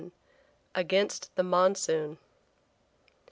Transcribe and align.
AGAINST 0.73 1.29
THE 1.35 1.43
MONSOON. 1.43 2.17